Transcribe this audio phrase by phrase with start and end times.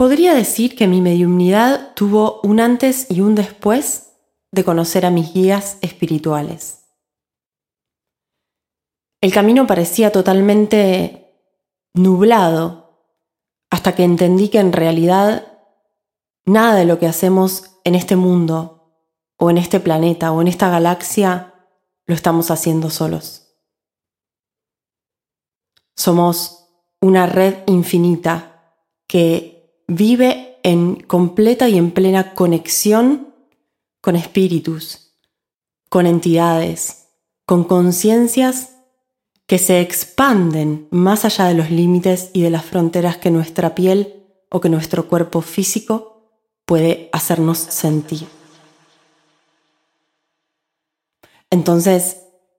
[0.00, 4.14] Podría decir que mi mediumnidad tuvo un antes y un después
[4.50, 6.86] de conocer a mis guías espirituales.
[9.20, 11.36] El camino parecía totalmente
[11.92, 13.12] nublado
[13.68, 15.46] hasta que entendí que en realidad
[16.46, 18.94] nada de lo que hacemos en este mundo
[19.36, 21.52] o en este planeta o en esta galaxia
[22.06, 23.54] lo estamos haciendo solos.
[25.94, 26.70] Somos
[27.02, 29.59] una red infinita que
[29.90, 33.34] vive en completa y en plena conexión
[34.00, 35.16] con espíritus,
[35.88, 37.08] con entidades,
[37.44, 38.76] con conciencias
[39.46, 44.26] que se expanden más allá de los límites y de las fronteras que nuestra piel
[44.48, 46.30] o que nuestro cuerpo físico
[46.64, 48.28] puede hacernos sentir.
[51.50, 52.18] Entonces,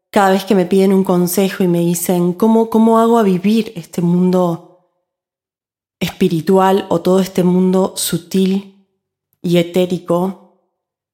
[0.09, 3.71] cada vez que me piden un consejo y me dicen, ¿cómo, cómo hago a vivir
[3.77, 4.70] este mundo
[6.01, 8.87] espiritual o todo este mundo sutil
[9.41, 10.57] y etérico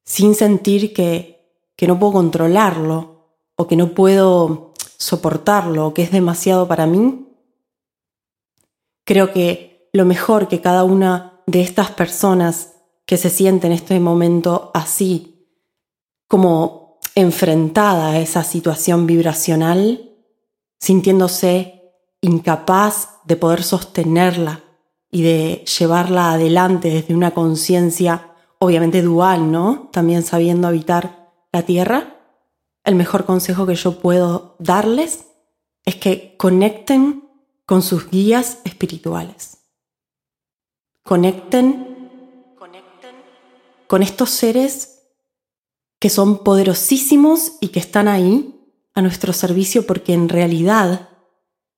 [0.04, 6.10] sin sentir que, que no puedo controlarlo o que no puedo soportarlo o que es
[6.10, 7.28] demasiado para mí?
[9.04, 12.74] Creo que lo mejor que cada una de estas personas
[13.06, 15.46] que se siente en este momento así,
[16.28, 20.16] como enfrentada a esa situación vibracional,
[20.80, 24.62] sintiéndose incapaz de poder sostenerla
[25.10, 29.88] y de llevarla adelante desde una conciencia obviamente dual, ¿no?
[29.92, 32.16] También sabiendo habitar la tierra,
[32.84, 35.26] el mejor consejo que yo puedo darles
[35.84, 37.28] es que conecten
[37.66, 39.58] con sus guías espirituales.
[41.04, 43.14] Conecten, conecten
[43.86, 45.06] con estos seres
[45.98, 48.54] que son poderosísimos y que están ahí
[48.94, 51.08] a nuestro servicio porque en realidad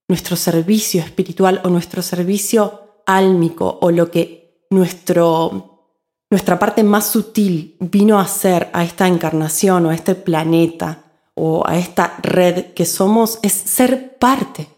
[0.08, 5.86] nuestro servicio espiritual o nuestro servicio álmico o lo que nuestro,
[6.30, 11.04] nuestra parte más sutil vino a ser a esta encarnación o a este planeta
[11.34, 14.68] o a esta red que somos es ser parte.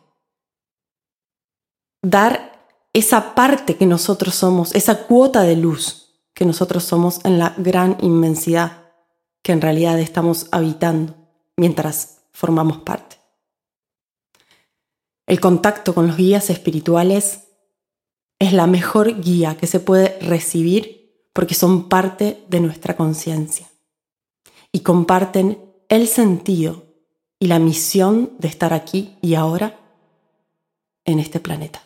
[2.03, 2.53] Dar
[2.93, 6.03] esa parte que nosotros somos, esa cuota de luz
[6.35, 8.83] que nosotros somos en la gran inmensidad
[9.43, 11.15] que en realidad estamos habitando
[11.57, 13.17] mientras formamos parte.
[15.27, 17.42] El contacto con los guías espirituales
[18.43, 23.71] es la mejor guía que se puede recibir porque son parte de nuestra conciencia
[24.73, 26.83] y comparten el sentido
[27.39, 29.79] y la misión de estar aquí y ahora
[31.05, 31.85] en este planeta.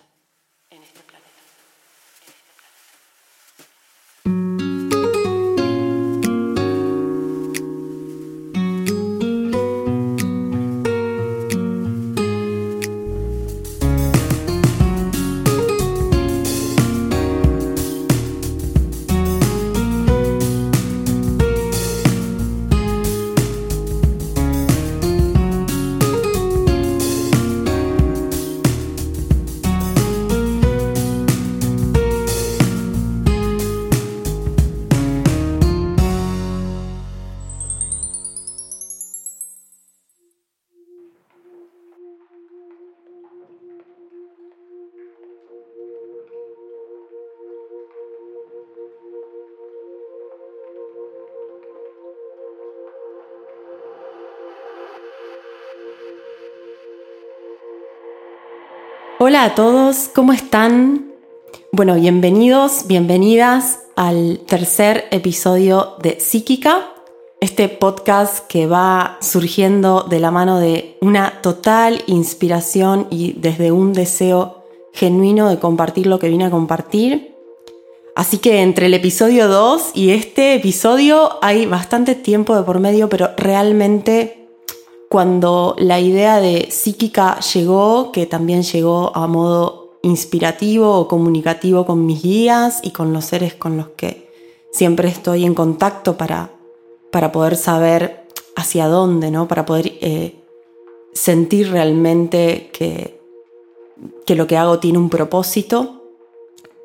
[59.18, 61.10] Hola a todos, ¿cómo están?
[61.72, 66.92] Bueno, bienvenidos, bienvenidas al tercer episodio de Psíquica,
[67.40, 73.94] este podcast que va surgiendo de la mano de una total inspiración y desde un
[73.94, 77.34] deseo genuino de compartir lo que vine a compartir.
[78.14, 83.08] Así que entre el episodio 2 y este episodio hay bastante tiempo de por medio,
[83.08, 84.45] pero realmente
[85.08, 92.06] cuando la idea de psíquica llegó, que también llegó a modo inspirativo o comunicativo con
[92.06, 94.30] mis guías y con los seres con los que
[94.72, 96.50] siempre estoy en contacto para,
[97.10, 98.26] para poder saber
[98.56, 99.48] hacia dónde, ¿no?
[99.48, 100.36] para poder eh,
[101.12, 103.20] sentir realmente que,
[104.24, 106.04] que lo que hago tiene un propósito.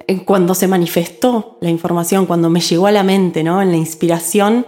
[0.07, 3.61] Eh, cuando se manifestó la información, cuando me llegó a la mente, ¿no?
[3.61, 4.65] en la inspiración,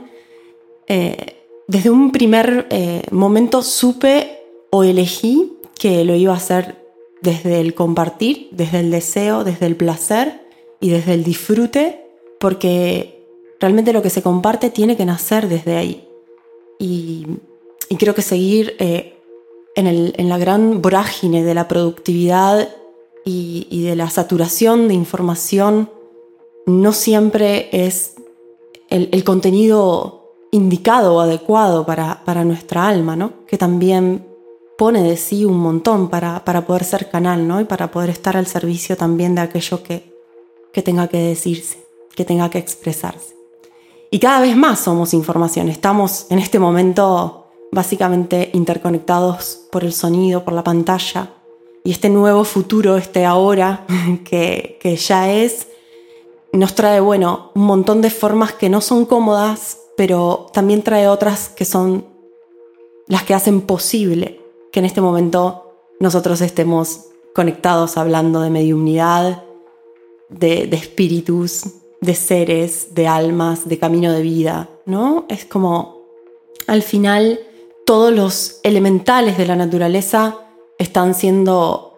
[0.88, 4.40] eh, desde un primer eh, momento supe
[4.70, 6.84] o elegí que lo iba a hacer
[7.22, 10.42] desde el compartir, desde el deseo, desde el placer
[10.80, 12.06] y desde el disfrute,
[12.40, 13.26] porque
[13.60, 16.08] realmente lo que se comparte tiene que nacer desde ahí.
[16.80, 17.28] Y,
[18.00, 19.20] creo que seguir eh,
[19.76, 22.68] en, la gran vorágine de la productividad
[23.24, 25.90] y de la saturación de información
[26.66, 28.16] no siempre es
[28.90, 30.23] el, contenido
[30.54, 33.46] indicado o adecuado para, para, nuestra alma, ¿no?
[33.48, 34.26] Que también
[34.78, 37.60] pone de sí un montón para, para, poder ser canal, ¿no?
[37.60, 40.14] Y para poder estar al servicio también de aquello que,
[40.72, 41.84] que tenga que decirse,
[42.16, 43.36] que tenga que expresarse.
[44.12, 45.70] Y cada vez más somos información.
[45.70, 51.34] Estamos en este momento básicamente interconectados por el sonido, por la pantalla.
[51.84, 53.88] Y este nuevo futuro, este ahora
[54.24, 55.68] que, que ya es,
[56.52, 61.50] nos trae, bueno, un montón de formas que no son cómodas, pero también trae otras
[61.50, 62.06] que son
[63.08, 64.42] las que hacen posible
[64.72, 69.44] que en este momento nosotros estemos conectados hablando de mediunidad,
[70.30, 71.64] de, de espíritus,
[72.02, 75.26] de seres, de almas, de camino de vida, ¿no?
[75.30, 76.02] Es como,
[76.68, 77.40] al final,
[77.86, 80.40] todos los elementales de la naturaleza
[80.78, 81.93] están siendo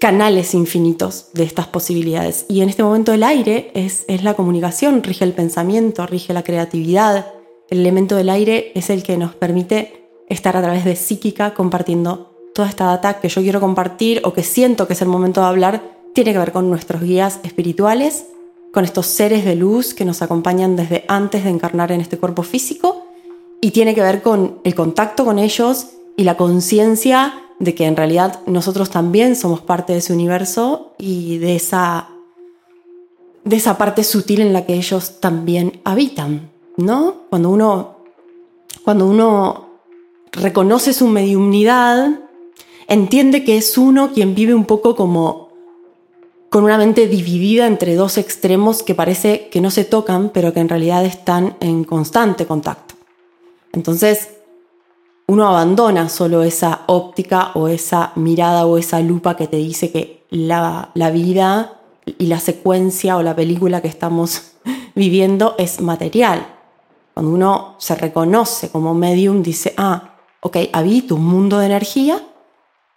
[0.00, 2.46] canales infinitos de estas posibilidades.
[2.48, 6.42] Y en este momento el aire es, es, la comunicación, rige el pensamiento, rige la
[6.42, 7.26] creatividad.
[7.70, 12.34] El elemento del aire es el que nos permite estar a través de psíquica compartiendo
[12.54, 15.46] toda esta data que yo quiero compartir o que siento que es el momento de
[15.46, 15.82] hablar.
[16.14, 18.26] Tiene que ver con nuestros guías espirituales,
[18.72, 22.42] con estos seres de luz que nos acompañan desde antes de encarnar en este cuerpo
[22.42, 23.06] físico
[23.60, 25.86] y tiene que ver con el contacto con ellos
[26.16, 31.38] y la conciencia de que en realidad nosotros también somos parte de ese universo y
[31.38, 32.08] de esa,
[33.44, 37.26] de esa parte sutil en la que ellos también habitan, ¿no?
[37.30, 37.96] Cuando uno,
[38.84, 39.68] cuando uno
[40.32, 42.20] reconoce su mediumnidad,
[42.88, 45.44] entiende que es uno quien vive un poco como
[46.50, 50.60] con una mente dividida entre dos extremos que parece que no se tocan, pero que
[50.60, 52.94] en realidad están en constante contacto.
[53.72, 54.33] Entonces,
[55.26, 60.26] uno abandona solo esa óptica o esa mirada o esa lupa que te dice que
[60.30, 64.52] la, vida y la secuencia o la película que estamos
[64.94, 66.46] viviendo es material.
[67.14, 72.20] Cuando uno se reconoce como medium, dice, ah, ok, habito un mundo de energía,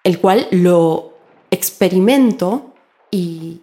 [0.03, 1.13] el cual lo
[1.49, 2.73] experimento
[3.09, 3.61] y,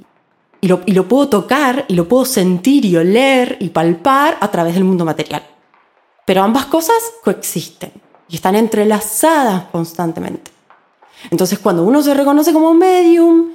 [0.63, 4.75] lo, y lo puedo tocar y lo puedo sentir y oler y palpar a través
[4.75, 5.45] del mundo material.
[6.25, 10.51] Pero ambas cosas coexisten y están entrelazadas constantemente.
[11.31, 13.51] Entonces cuando uno se reconoce como medium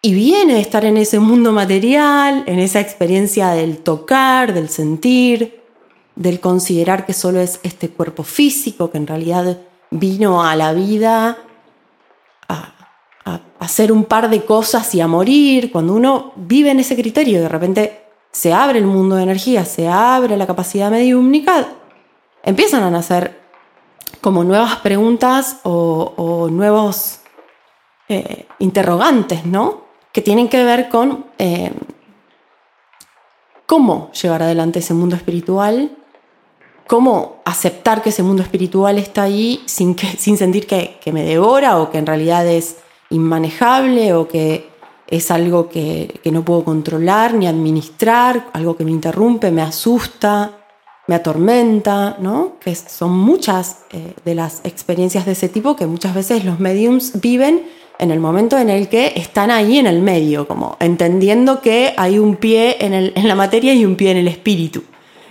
[0.00, 5.62] y viene de estar en ese mundo material, en esa experiencia del tocar, del sentir,
[6.16, 9.58] del considerar que solo es este cuerpo físico, que en realidad
[9.90, 11.38] vino a la vida
[12.48, 12.70] a,
[13.58, 17.48] hacer un par de cosas y a morir, cuando uno vive en ese criterio de
[17.48, 21.68] repente se abre el mundo de energía, se abre la capacidad mediúmnica,
[22.42, 23.43] empiezan a nacer
[24.24, 27.20] como nuevas preguntas o, nuevos
[28.08, 29.82] eh, interrogantes, ¿no?
[30.12, 31.70] Que tienen que ver con eh,
[33.66, 35.94] cómo llevar adelante ese mundo espiritual,
[36.86, 41.78] cómo aceptar que ese mundo espiritual está ahí sin, que, sin sentir que, me devora
[41.78, 42.78] o que en realidad es
[43.10, 44.70] inmanejable o que
[45.06, 50.63] es algo que, que, no puedo controlar ni administrar, algo que me interrumpe, me asusta
[51.06, 52.54] me atormenta, ¿no?
[52.60, 57.20] Que son muchas eh, de las experiencias de ese tipo que muchas veces los mediums
[57.20, 57.66] viven
[57.98, 62.18] en el momento en el que están ahí en el medio, como entendiendo que hay
[62.18, 64.82] un pie en, en la materia y un pie en el espíritu.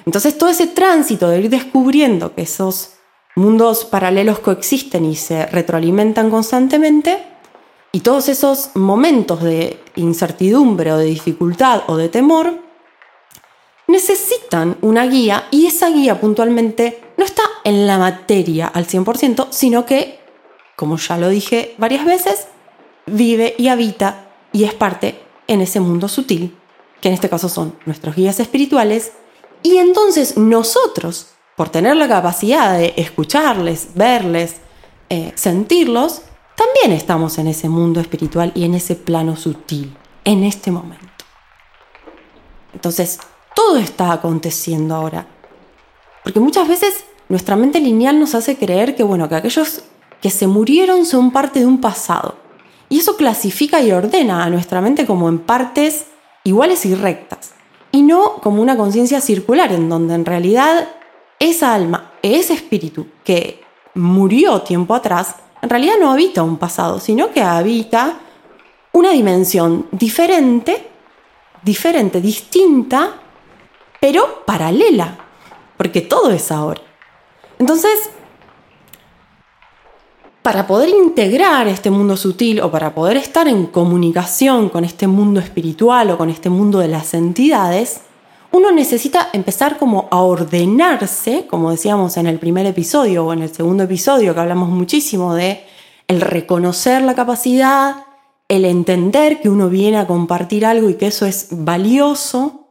[0.06, 2.92] Entonces todo ese tránsito de ir descubriendo que esos
[3.36, 7.18] mundos paralelos coexisten y se retroalimentan constantemente,
[7.96, 12.63] y todos esos momentos de incertidumbre o de dificultad o de temor,
[13.94, 19.86] necesitan una guía y esa guía puntualmente no está en la materia al 100%, sino
[19.86, 20.20] que,
[20.76, 22.48] como ya lo dije varias veces,
[23.06, 26.58] vive y habita y es parte en ese mundo sutil,
[27.02, 29.12] que en este caso son nuestros guías espirituales,
[29.62, 34.56] y entonces nosotros, por tener la capacidad de escucharles, verles,
[35.10, 36.24] eh, sentirlos,
[36.56, 41.08] también estamos en ese mundo espiritual y en ese plano sutil, en este momento.
[42.74, 43.20] Entonces,
[43.56, 45.28] todo está aconteciendo ahora.
[46.24, 49.84] Porque muchas veces nuestra mente lineal nos hace creer que, bueno, que aquellos
[50.22, 52.36] que se murieron son parte de un pasado.
[52.90, 56.06] Y eso clasifica y ordena a nuestra mente como en partes
[56.44, 57.54] iguales y rectas.
[57.92, 60.88] Y no como una conciencia circular en donde en realidad
[61.40, 63.62] esa alma, ese espíritu que
[63.96, 68.20] murió tiempo atrás, en realidad no habita un pasado, sino que habita
[68.94, 70.88] una dimensión diferente,
[71.64, 73.23] diferente, distinta
[74.04, 75.18] pero paralela,
[75.78, 76.82] porque todo es ahora.
[77.58, 78.10] Entonces,
[80.42, 85.40] para poder integrar este mundo sutil o para poder estar en comunicación con este mundo
[85.40, 88.02] espiritual o con este mundo de las entidades,
[88.52, 93.56] uno necesita empezar como a ordenarse, como decíamos en el primer episodio o en el
[93.56, 95.64] segundo episodio que hablamos muchísimo de
[96.10, 98.06] el reconocer la capacidad,
[98.50, 102.68] el entender que uno viene a compartir algo y que eso es valioso,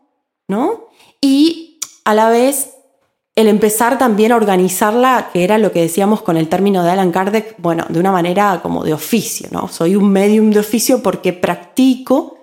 [0.46, 0.91] ¿no?
[1.22, 2.74] Y a la vez
[3.34, 7.12] el empezar también a organizarla, que era lo que decíamos con el término de Alan
[7.12, 9.68] Kardec, bueno, de una manera como de oficio, ¿no?
[9.68, 12.36] Soy un medium de oficio porque practico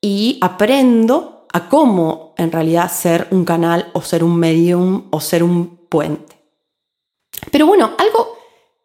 [0.00, 5.42] y aprendo a cómo en realidad ser un canal o ser un medium o ser
[5.42, 6.36] un puente.
[7.50, 8.38] Pero bueno, algo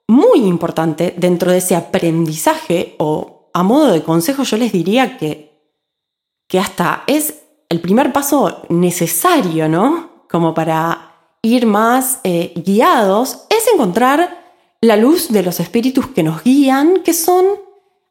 [0.08, 5.58] muy importante dentro de ese aprendizaje o a modo de consejo yo les diría que,
[6.48, 10.26] que hasta es el primer paso necesario, ¿no?
[10.30, 14.46] Como para ir más eh, guiados, es encontrar
[14.82, 17.46] la luz de los espíritus que nos guían, que son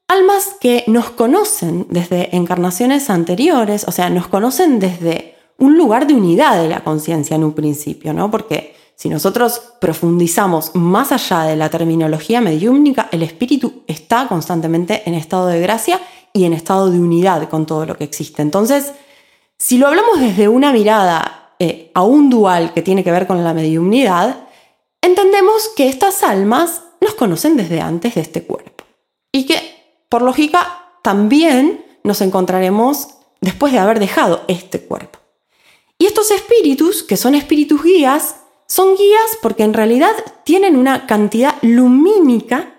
[0.09, 6.15] almas que nos conocen desde encarnaciones anteriores, o sea, nos conocen desde un lugar de
[6.15, 8.31] unidad de la conciencia en un principio, ¿no?
[8.31, 15.15] Porque si nosotros profundizamos más allá de la terminología mediúmnica, el espíritu está constantemente en
[15.15, 16.01] estado de gracia
[16.33, 18.43] y en estado de unidad con todo lo que existe.
[18.43, 18.93] Entonces,
[19.59, 23.43] si lo hablamos desde una mirada eh, a un dual que tiene que ver con
[23.45, 24.49] la mediumnidad,
[25.01, 28.85] entendemos que estas almas nos conocen desde antes de este cuerpo
[29.33, 29.75] y que
[30.15, 33.09] por lógica, también nos encontraremos
[33.41, 35.19] después de haber dejado este cuerpo.
[35.99, 38.37] Y estos espíritus, que son espíritus guías,
[38.69, 40.13] son guías porque en realidad
[40.45, 42.75] tienen una cantidad lumínica,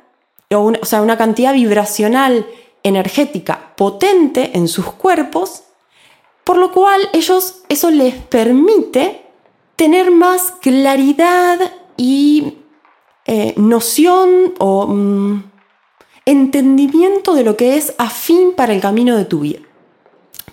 [0.49, 2.47] o, sea, una cantidad vibracional
[2.83, 5.63] energética potente en sus cuerpos,
[6.45, 9.25] por lo cual ellos eso les permite
[9.75, 11.59] tener más claridad
[11.97, 12.59] y
[13.25, 15.51] eh, noción o mm,
[16.25, 19.59] entendimiento de lo que es afín para el camino de tu vida.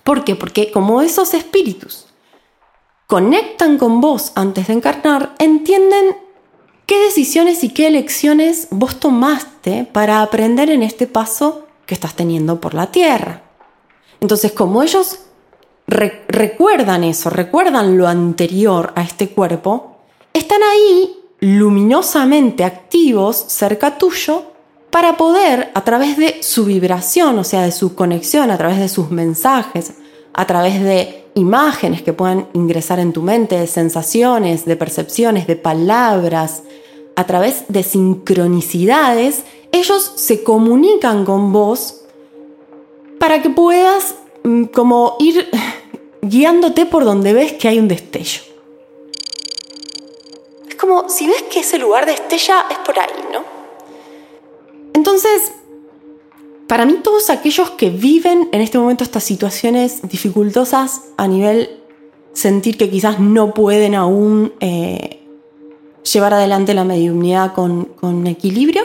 [0.03, 0.35] ¿Por qué?
[0.35, 2.07] Porque como esos espíritus
[3.07, 6.17] conectan con vos antes de encarnar, entienden
[6.87, 12.61] qué decisiones y qué elecciones vos tomaste para aprender en este paso que estás teniendo
[12.63, 13.43] por la tierra.
[14.21, 15.21] Entonces, como ellos
[15.93, 19.97] recuerdan eso, recuerdan lo anterior a este cuerpo,
[20.33, 24.45] están ahí luminosamente activos cerca tuyo
[24.91, 28.89] para poder, a través de su vibración, o sea, de su conexión, a través de
[28.89, 29.95] sus mensajes,
[30.35, 35.57] a través de imágenes que puedan ingresar en tu mente, de sensaciones, de percepciones, de
[35.57, 36.63] palabras,
[37.17, 42.03] a través de sincronicidades, ellos se comunican con vos
[43.19, 45.49] para que puedas mm, como ir
[46.23, 48.43] guiándote por donde ves que hay un destello.
[50.69, 53.43] Es como si ves que ese lugar de estella es por ahí, ¿no?
[54.95, 55.53] Entonces,
[56.69, 61.81] para mí todos aquellos que viven en este momento estas situaciones dificultosas a nivel
[62.33, 65.21] sentir que quizás no pueden aún eh,
[66.11, 68.85] llevar adelante la mediunidad con, con equilibrio,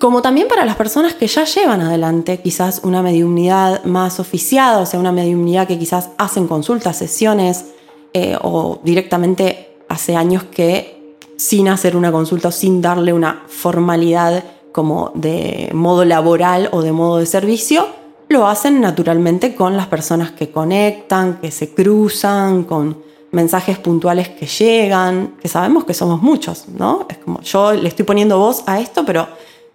[0.00, 4.86] como también para las personas que ya llevan adelante quizás una mediunidad más oficiada, o
[4.86, 7.66] sea, una mediunidad que quizás hacen consultas, sesiones,
[8.14, 14.42] eh, o directamente hace años que sin hacer una consulta o sin darle una formalidad
[14.72, 17.86] como de modo laboral o de modo de servicio,
[18.28, 23.02] lo hacen naturalmente con las personas que conectan, que se cruzan, con
[23.32, 27.06] mensajes puntuales que llegan, que sabemos que somos muchos, ¿no?
[27.10, 29.28] Es como yo le estoy poniendo voz a esto, pero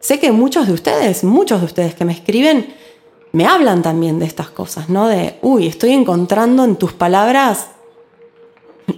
[0.05, 2.67] sé que muchos de ustedes, muchos de ustedes que me escriben,
[3.31, 5.07] me hablan también de estas cosas, ¿no?
[5.07, 7.69] De, uy, estoy encontrando en tus palabras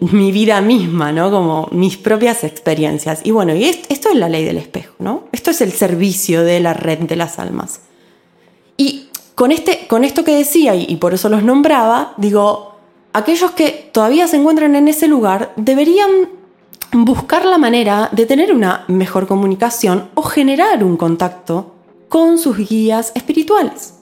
[0.01, 1.31] mi vida misma, ¿no?
[1.31, 3.21] Como mis propias experiencias.
[3.23, 5.23] Y bueno, y esto es la ley del espejo, ¿no?
[5.31, 7.79] Esto es el servicio de la red de las almas.
[8.75, 12.75] Y con, este, con esto que decía, y, por eso los nombraba, digo,
[13.13, 16.36] aquellos que todavía se encuentran en ese lugar deberían
[16.91, 21.73] buscar la manera de tener una mejor comunicación o generar un contacto
[22.09, 23.95] con sus guías espirituales,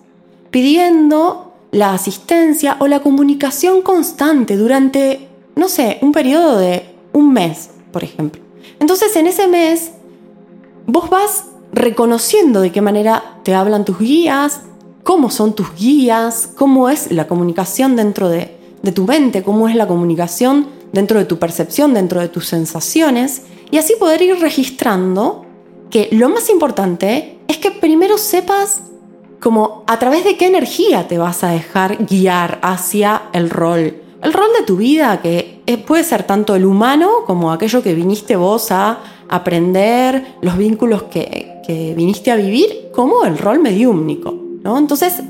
[0.51, 7.69] pidiendo la asistencia o la comunicación constante durante no sé, un periodo de un mes,
[7.91, 8.41] por ejemplo.
[8.79, 9.91] Entonces en ese mes
[10.85, 14.61] vos vas reconociendo de qué manera te hablan tus guías,
[15.03, 18.53] cómo son tus guías, cómo es la comunicación dentro de,
[18.93, 23.77] tu mente, cómo es la comunicación dentro de tu percepción, dentro de tus sensaciones, y
[23.77, 25.45] así poder ir registrando
[25.91, 28.81] que lo más importante es que primero sepas
[29.39, 34.33] como a través de qué energía te vas a dejar guiar hacia el rol el
[34.33, 38.71] rol de tu vida, que puede ser tanto el humano como aquello que viniste vos
[38.71, 38.97] a
[39.29, 44.33] aprender, los vínculos que, que viniste a vivir como el rol mediúmnico,
[44.63, 44.79] ¿no?
[44.79, 45.21] Entonces,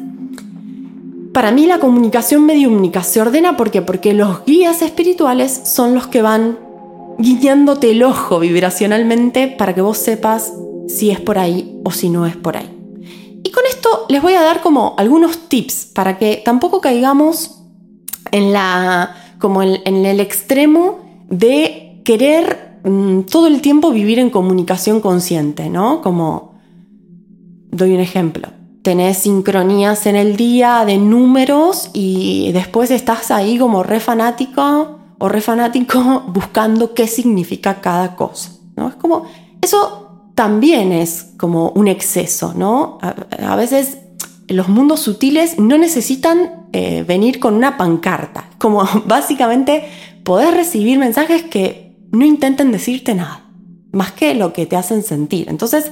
[1.36, 6.22] para mí la comunicación mediúmnica se ordena porque porque los guías espirituales son los que
[6.22, 6.58] van
[7.20, 10.54] guiñándote el ojo vibracionalmente para que vos sepas
[10.88, 12.72] si es por ahí o si no es por ahí.
[13.44, 17.62] Y con esto les voy a dar como algunos tips para que tampoco caigamos
[18.32, 21.00] en la como en, el extremo
[21.30, 26.02] de querer mm, todo el tiempo vivir en comunicación consciente, ¿no?
[26.02, 26.54] Como
[27.72, 28.48] doy un ejemplo.
[28.86, 35.28] Tenés sincronías en el día de números y después estás ahí como re fanático o
[35.28, 38.90] re fanático buscando qué significa cada cosa, ¿no?
[38.90, 39.26] Es como
[39.60, 43.00] eso también es como un exceso, ¿no?
[43.02, 43.98] A, veces
[44.50, 49.90] los mundos sutiles no necesitan eh, venir con una pancarta, como básicamente
[50.24, 53.46] poder recibir mensajes que no intenten decirte nada,
[53.92, 55.50] más que lo que te hacen sentir.
[55.50, 55.92] Entonces,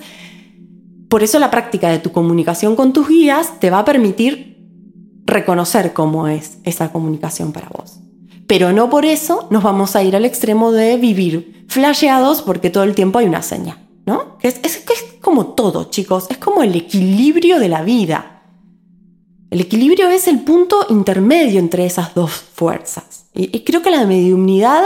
[1.14, 4.58] por eso la práctica de tu comunicación con tus guías te va a permitir
[5.28, 8.00] reconocer cómo es esa comunicación para vos.
[8.48, 12.84] Pero no por eso nos vamos a ir al extremo de vivir flasheados porque todo
[12.84, 13.78] el tiempo hay una seña.
[14.08, 14.40] ¿no?
[14.42, 14.84] Es, es,
[15.22, 18.42] como todo, chicos, es como el equilibrio de la vida.
[19.52, 23.28] El equilibrio es el punto intermedio entre esas dos fuerzas.
[23.36, 24.82] Y, creo que la mediumnidad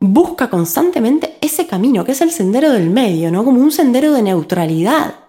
[0.00, 3.44] busca constantemente ese camino, que es el sendero del medio, ¿no?
[3.44, 5.27] Como un sendero de neutralidad.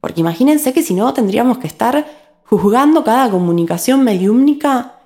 [0.00, 2.06] Porque imagínense que si no tendríamos que estar
[2.44, 5.00] juzgando cada comunicación mediúmnica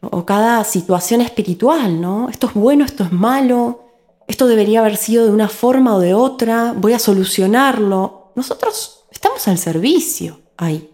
[0.00, 2.28] o cada situación espiritual, ¿no?
[2.28, 3.84] Esto es bueno, esto es malo,
[4.26, 8.32] esto debería haber sido de una forma o de otra, voy a solucionarlo.
[8.34, 10.90] Nosotros estamos al servicio ahí.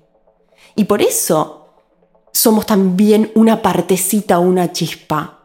[0.75, 1.69] Y por eso
[2.33, 5.41] somos también una partecita, una chispa.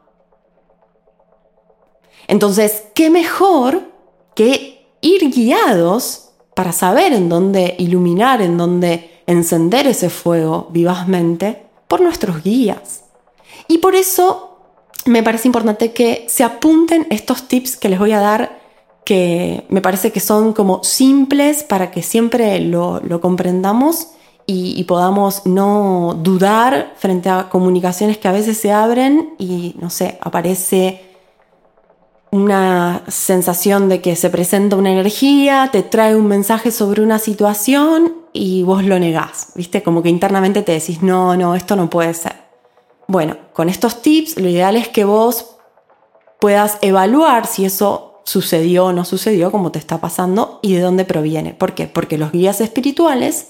[2.27, 3.91] Entonces, ¿qué mejor
[4.36, 6.22] que ir guiados
[6.55, 13.04] para saber en dónde iluminar, en dónde encender ese fuego vivazmente por nuestros guías?
[13.67, 14.58] Y por eso
[15.06, 18.60] me parece importante que se apunten estos tips que les voy a dar,
[19.06, 24.10] que me parece que son como simples para que siempre lo, comprendamos
[24.45, 29.89] y, y, podamos no dudar frente a comunicaciones que a veces se abren y, no
[29.89, 31.12] sé, aparece
[32.34, 38.12] una sensación de que se presenta una energía, te trae un mensaje sobre una situación
[38.34, 39.84] y vos lo negás, ¿viste?
[39.84, 42.34] Como que internamente te decís, no, no, esto no puede ser.
[43.08, 45.58] Bueno, con estos tips lo ideal es que vos
[46.39, 51.06] puedas evaluar si eso sucedió o no sucedió, como te está pasando, y de dónde
[51.06, 51.54] proviene.
[51.54, 51.86] ¿Por qué?
[51.86, 53.50] Porque los guías espirituales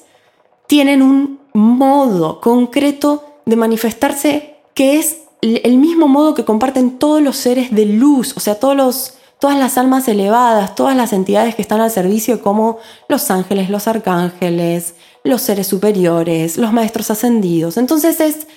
[0.68, 7.38] tienen un modo concreto de manifestarse que es el mismo modo que comparten todos los
[7.38, 11.82] seres de luz, o sea, todos todas las almas elevadas, todas las entidades que están
[11.82, 12.78] al servicio, como
[13.10, 17.76] los ángeles, los arcángeles, los seres superiores, los maestros ascendidos.
[17.76, 18.48] Entonces es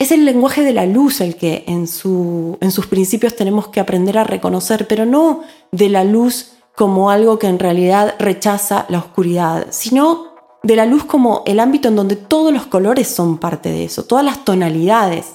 [0.00, 4.16] es el lenguaje de la luz el que en, en sus principios tenemos que aprender
[4.16, 9.66] a reconocer, pero no de la luz como algo que en realidad rechaza la oscuridad,
[9.68, 10.28] sino
[10.62, 14.04] de la luz como el ámbito en donde todos los colores son parte de eso,
[14.04, 15.26] todas las tonalidades.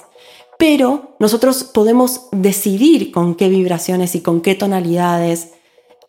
[0.58, 5.52] Pero nosotros podemos decidir con qué vibraciones y con qué tonalidades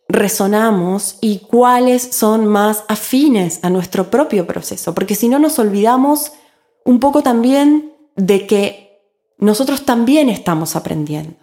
[0.10, 6.32] resonamos y cuáles son más afines a nuestro propio proceso, porque si no nos olvidamos
[6.86, 9.02] un poco también de que
[9.38, 11.36] nosotros también estamos aprendiendo.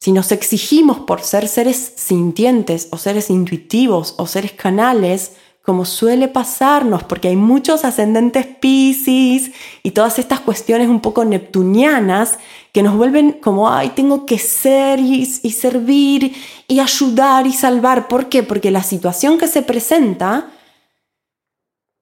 [0.00, 5.32] Si nos exigimos por ser seres sintientes o seres intuitivos o seres canales,
[5.68, 9.50] como suele pasarnos, porque hay muchos ascendentes Pisces
[9.82, 12.38] y todas estas cuestiones un poco neptunianas
[12.72, 16.34] que nos vuelven como, ay, tengo que ser y, servir
[16.66, 18.08] y ayudar y salvar.
[18.08, 18.42] ¿Por qué?
[18.42, 20.52] Porque la situación que se presenta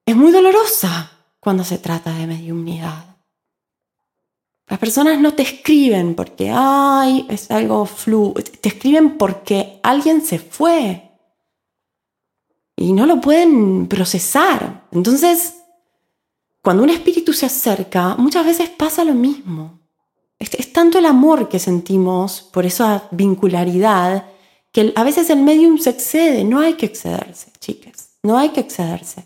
[0.07, 3.17] es muy dolorosa cuando se trata de mediunidad.
[4.69, 10.39] Las personas no te escriben porque, ay, es algo flu, te escriben porque alguien se
[10.39, 11.06] fue
[12.77, 14.87] y no lo pueden procesar.
[14.93, 15.55] Entonces,
[16.63, 19.81] cuando un espíritu se acerca, muchas veces pasa lo mismo.
[20.39, 24.27] Es, tanto el amor que sentimos por esa vincularidad
[24.73, 26.45] que a veces el medium se excede.
[26.45, 28.11] No hay que excederse, chicas.
[28.23, 29.25] No hay que excederse.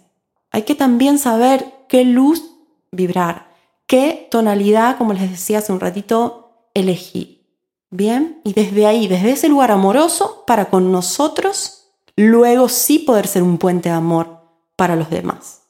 [0.52, 2.44] Hay que también saber qué luz
[2.92, 3.50] vibrar
[3.90, 7.44] qué tonalidad, como les decía hace un ratito, elegí.
[7.90, 11.79] Bien, y desde ahí, desde ese lugar amoroso para con nosotros,
[12.20, 14.40] luego sí poder ser un puente de amor
[14.76, 15.62] para los demás.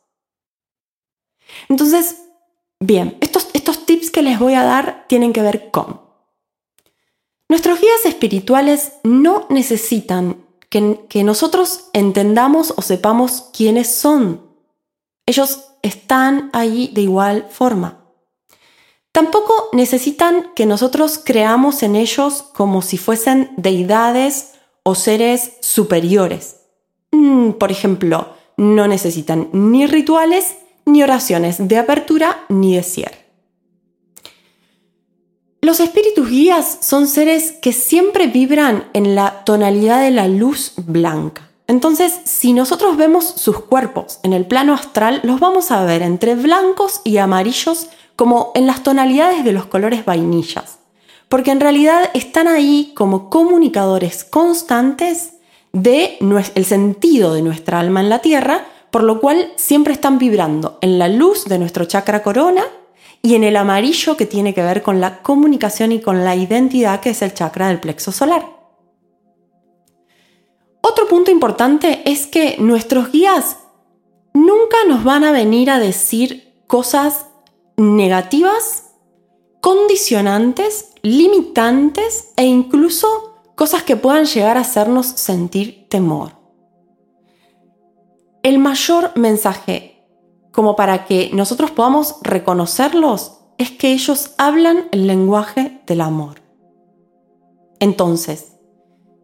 [1.69, 2.23] Entonces,
[2.79, 6.01] bien, estos, estos tips que les voy a dar tienen que ver con...
[7.49, 14.47] Nuestros guías espirituales no necesitan que, que nosotros entendamos o sepamos quiénes son.
[15.27, 18.05] Ellos están ahí de igual forma.
[19.13, 24.50] Tampoco necesitan que nosotros creamos en ellos como si fuesen deidades
[24.83, 26.57] o seres superiores.
[27.13, 33.21] Mm, por ejemplo, no necesitan ni rituales, ni oraciones de apertura, ni de cierre.
[35.63, 41.51] Los espíritus guías son seres que siempre vibran en la tonalidad de la luz blanca.
[41.69, 46.35] Entonces, si nosotros vemos sus cuerpos en el plano astral, los vamos a ver entre
[46.35, 50.80] blancos y amarillos como en las tonalidades de los colores vainillas,
[51.31, 55.35] porque en realidad están ahí como comunicadores constantes
[55.73, 56.19] de
[56.57, 60.99] el sentido de nuestra alma en la Tierra, por lo cual siempre están vibrando en
[60.99, 62.65] la luz de nuestro chakra corona
[63.23, 66.99] y en el amarillo que tiene que ver con la comunicación y con la identidad
[66.99, 68.45] que es el chakra del plexo solar.
[70.81, 73.59] Otro punto importante es que nuestros guías
[74.35, 77.27] nunca nos van a venir a decir cosas
[77.77, 78.90] negativas,
[79.61, 83.07] condicionantes, limitantes e incluso
[83.55, 86.33] cosas que puedan llegar a hacernos sentir temor.
[88.43, 90.07] El mayor mensaje
[90.53, 96.41] como para que nosotros podamos reconocerlos es que ellos hablan el lenguaje del amor.
[97.79, 98.51] Entonces,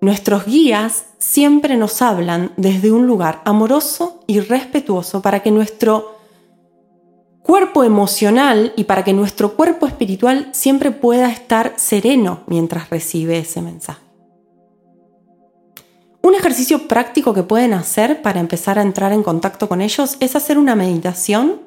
[0.01, 6.16] Nuestros guías siempre nos hablan desde un lugar amoroso y respetuoso para que nuestro
[7.47, 13.63] cuerpo emocional y para que nuestro cuerpo espiritual siempre pueda estar sereno mientras recibe ese
[13.63, 14.01] mensaje.
[16.23, 20.35] Un ejercicio práctico que pueden hacer para empezar a entrar en contacto con ellos es
[20.35, 21.63] hacer una meditación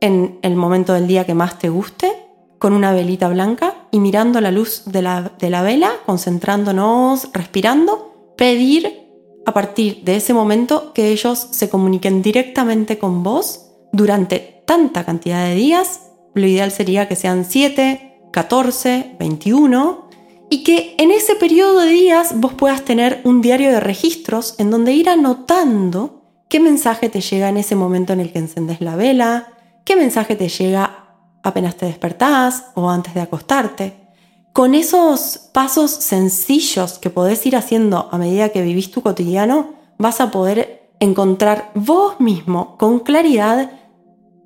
[0.00, 2.10] en el momento del día que más te guste
[2.58, 8.32] con una velita blanca y mirando la luz de la, de la vela, concentrándonos, respirando,
[8.38, 9.10] pedir
[9.44, 15.46] a partir de ese momento que ellos se comuniquen directamente con vos durante tanta cantidad
[15.46, 16.12] de días.
[16.32, 20.08] Lo ideal sería que sean 7, 14, 21
[20.48, 24.70] y que en ese periodo de días vos puedas tener un diario de registros en
[24.70, 28.94] donde ir anotando qué mensaje te llega en ese momento en el que encendes la
[28.94, 29.48] vela,
[29.84, 33.96] qué mensaje te llega apenas te despertás o antes de acostarte.
[34.52, 40.20] Con esos pasos sencillos que podés ir haciendo a medida que vivís tu cotidiano, vas
[40.20, 43.79] a poder encontrar vos mismo con claridad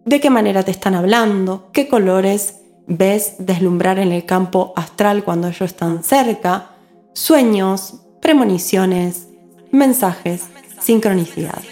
[0.05, 5.49] de qué manera te están hablando, qué colores ves deslumbrar en el campo astral cuando
[5.49, 6.71] ellos están cerca,
[7.15, 9.29] sueños, premoniciones,
[9.71, 10.43] mensajes,
[10.81, 11.63] sincronicidad.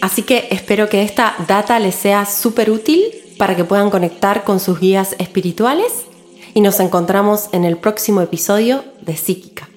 [0.00, 3.02] Así que espero que esta data les sea súper útil
[3.38, 6.04] para que puedan conectar con sus guías espirituales
[6.52, 9.68] y nos encontramos en el próximo episodio de Psíquica.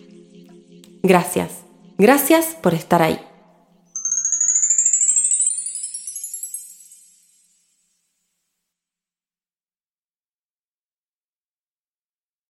[1.02, 1.52] Gracias,
[1.97, 3.26] gracias por estar ahí.